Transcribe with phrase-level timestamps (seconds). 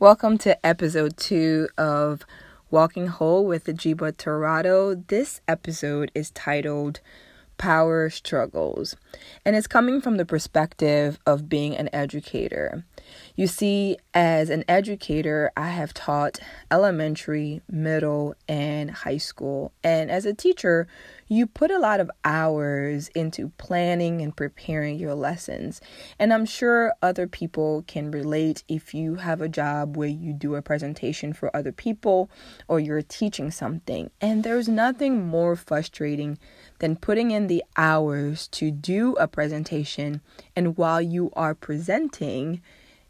[0.00, 2.24] Welcome to episode two of
[2.70, 4.94] Walking Whole with the Jiba Torado.
[4.94, 7.00] This episode is titled
[7.56, 8.94] Power Struggles,
[9.44, 12.84] and it's coming from the perspective of being an educator.
[13.34, 16.38] You see, as an educator, I have taught
[16.70, 19.72] elementary, middle, and high school.
[19.82, 20.86] And as a teacher,
[21.28, 25.80] you put a lot of hours into planning and preparing your lessons.
[26.18, 30.54] And I'm sure other people can relate if you have a job where you do
[30.54, 32.30] a presentation for other people
[32.66, 34.10] or you're teaching something.
[34.20, 36.38] And there's nothing more frustrating
[36.78, 40.22] than putting in the hours to do a presentation.
[40.56, 42.62] And while you are presenting,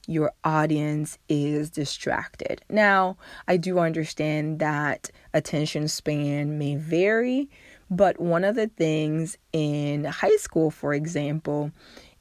[0.09, 2.63] your audience is distracted.
[2.71, 7.51] Now, I do understand that attention span may vary,
[7.91, 11.73] but one of the things in high school, for example,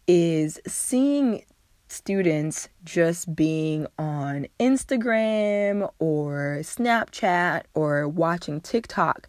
[0.08, 1.44] is seeing
[1.90, 9.28] students just being on Instagram or Snapchat or watching TikTok.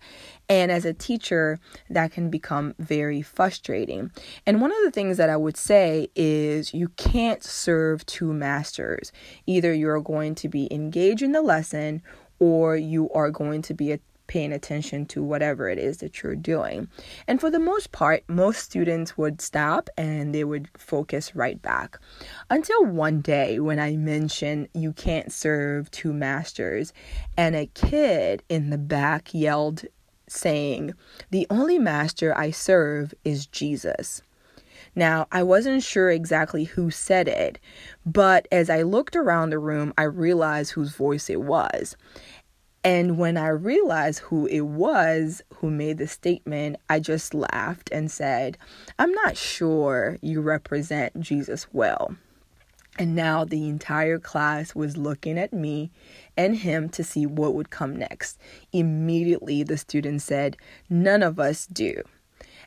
[0.49, 1.59] And as a teacher,
[1.91, 4.11] that can become very frustrating.
[4.47, 9.13] And one of the things that I would say is you can't serve two masters.
[9.47, 12.03] Either you're going to be engaged in the lesson
[12.39, 16.37] or you are going to be a paying attention to whatever it is that you're
[16.37, 16.89] doing.
[17.27, 21.99] And for the most part, most students would stop and they would focus right back.
[22.49, 26.93] Until one day when I mentioned you can't serve two masters,
[27.37, 29.85] and a kid in the back yelled,
[30.29, 30.95] saying,
[31.31, 34.23] The only master I serve is Jesus.
[34.95, 37.59] Now, I wasn't sure exactly who said it,
[38.05, 41.97] but as I looked around the room, I realized whose voice it was.
[42.85, 48.11] And when I realized who it was who made the statement, I just laughed and
[48.11, 48.57] said,
[48.99, 52.17] I'm not sure you represent Jesus well.
[52.99, 55.91] And now the entire class was looking at me
[56.37, 58.39] and him to see what would come next.
[58.73, 60.57] Immediately, the student said,
[60.91, 62.03] None of us do.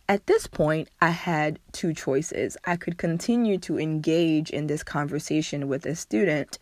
[0.08, 2.58] At this point, I had two choices.
[2.66, 6.58] I could continue to engage in this conversation with a student,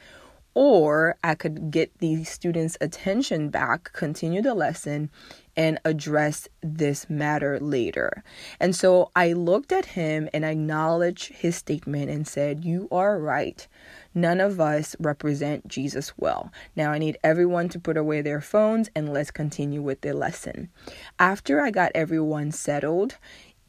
[0.53, 5.09] or I could get the students' attention back, continue the lesson,
[5.55, 8.23] and address this matter later.
[8.59, 13.67] And so I looked at him and acknowledged his statement and said, You are right.
[14.15, 16.51] None of us represent Jesus well.
[16.75, 20.69] Now I need everyone to put away their phones and let's continue with the lesson.
[21.19, 23.17] After I got everyone settled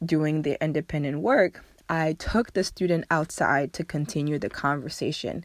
[0.03, 5.43] doing their independent work, I took the student outside to continue the conversation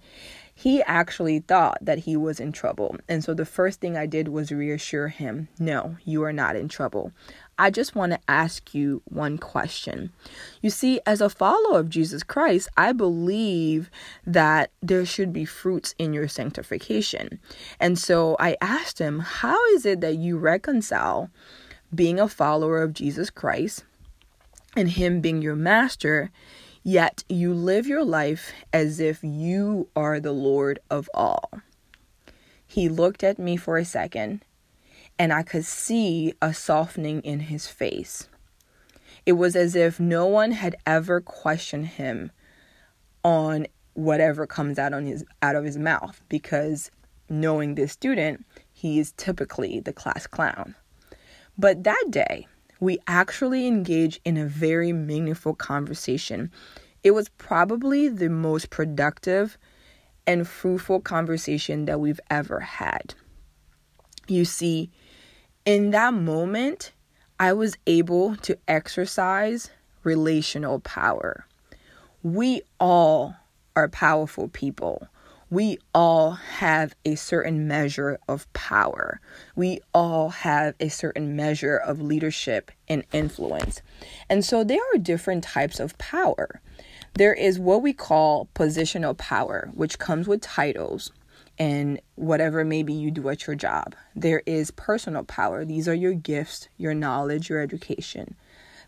[0.59, 2.97] he actually thought that he was in trouble.
[3.11, 6.67] And so the first thing I did was reassure him no, you are not in
[6.67, 7.13] trouble.
[7.59, 10.13] I just want to ask you one question.
[10.63, 13.91] You see, as a follower of Jesus Christ, I believe
[14.27, 17.39] that there should be fruits in your sanctification.
[17.79, 21.31] And so I asked him, How is it that you reconcile
[21.95, 23.85] being a follower of Jesus Christ
[24.75, 26.31] and him being your master?
[26.89, 31.51] Yet you live your life as if you are the Lord of all.
[32.65, 34.45] He looked at me for a second,
[35.19, 38.29] and I could see a softening in his face.
[39.27, 42.31] It was as if no one had ever questioned him
[43.25, 46.93] on whatever comes out on his out of his mouth because
[47.29, 50.77] knowing this student, he is typically the class clown.
[51.59, 52.47] But that day,
[52.81, 56.51] we actually engaged in a very meaningful conversation.
[57.03, 59.57] It was probably the most productive
[60.27, 63.15] and fruitful conversation that we've ever had.
[64.29, 64.91] You see,
[65.65, 66.93] in that moment,
[67.39, 69.71] I was able to exercise
[70.03, 71.47] relational power.
[72.23, 73.37] We all
[73.75, 75.09] are powerful people
[75.51, 79.21] we all have a certain measure of power.
[79.55, 83.81] We all have a certain measure of leadership and influence.
[84.29, 86.61] And so there are different types of power.
[87.15, 91.13] There is what we call positional power, which comes with titles
[91.59, 93.95] and whatever maybe you do at your job.
[94.15, 95.65] There is personal power.
[95.65, 98.35] These are your gifts, your knowledge, your education.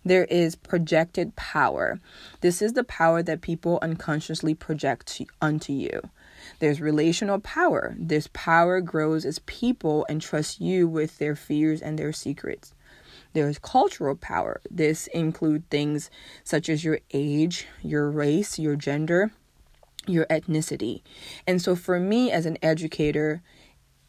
[0.05, 2.01] There is projected power.
[2.41, 6.01] This is the power that people unconsciously project unto you.
[6.59, 7.95] There's relational power.
[7.99, 12.75] This power grows as people entrust you with their fears and their secrets.
[13.33, 14.61] There's cultural power.
[14.71, 16.11] This include things
[16.45, 19.31] such as your age, your race, your gender,
[20.07, 21.03] your ethnicity.
[21.47, 23.43] And so for me as an educator,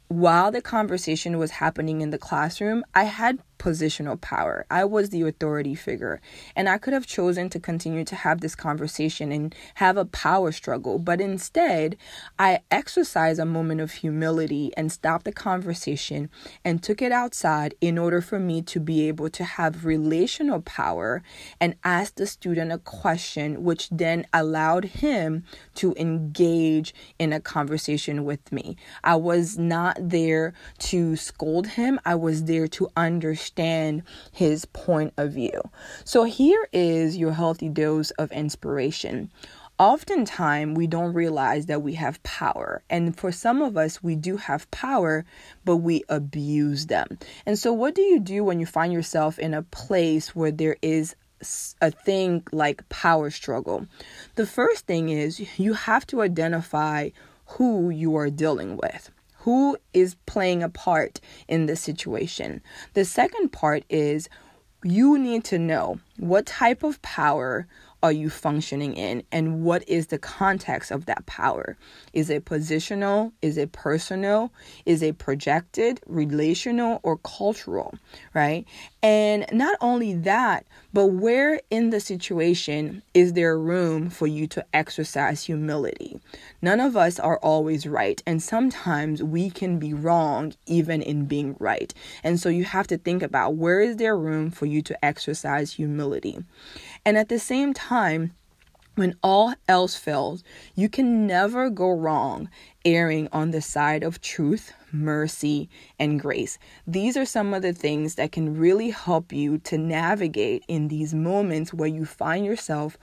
[0.08, 4.66] while the conversation was happening in the classroom, I had positional power.
[4.72, 6.22] I was the authority figure.
[6.56, 10.52] And I could have chosen to continue to have this conversation and have a power
[10.52, 10.98] struggle.
[10.98, 11.98] But instead,
[12.40, 16.30] I exercised a moment of humility and stopped the conversation
[16.66, 21.22] and took it outside in order for me to be able to have relational power
[21.60, 25.44] and ask the student a question, which then allowed him
[25.76, 28.78] to engage in a conversation with me.
[29.04, 32.90] I was not there to scold him, I was there to
[33.50, 35.62] understand his point of view.
[36.04, 39.32] So here is your healthy dose of inspiration
[39.80, 42.84] oftentimes we don't realize that we have power.
[42.90, 45.24] And for some of us, we do have power,
[45.64, 47.18] but we abuse them.
[47.46, 50.76] And so, what do you do when you find yourself in a place where there
[50.82, 51.16] is
[51.80, 53.88] a thing like power struggle?
[54.36, 57.12] The first thing is you have to identify
[57.46, 59.12] who you are dealing with.
[59.50, 62.62] Who is playing a part in this situation?
[62.94, 64.30] The second part is
[64.84, 67.66] you need to know what type of power
[68.04, 71.78] are you functioning in and what is the context of that power.
[72.14, 73.32] Is it positional?
[73.42, 74.54] Is it personal?
[74.86, 77.96] Is it projected relational or cultural
[78.36, 78.66] right
[79.02, 84.66] and not only that but where in the situation is there room for you to
[84.74, 86.20] exercise humility?
[86.62, 91.56] None of us are always right and sometimes we can be wrong even in being
[91.60, 91.94] right.
[92.24, 95.74] And so you have to think about where is there room for you to exercise
[95.74, 96.40] humility?
[97.06, 98.34] And at the same time,
[99.00, 100.44] when all else fails,
[100.76, 102.50] you can never go wrong
[102.84, 106.60] erring on the side of truth, mercy, and grace.
[106.86, 111.14] These are some of the things that can really help you to navigate in these
[111.14, 112.98] moments where you find yourself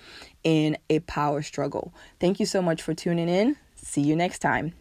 [0.44, 1.94] in a power struggle.
[2.20, 3.56] Thank you so much for tuning in.
[3.74, 4.74] See you next time.